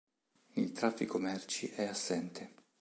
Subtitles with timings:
[0.55, 2.55] Il traffico merci è assente.